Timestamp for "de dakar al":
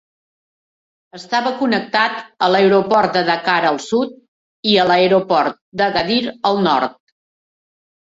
3.17-3.77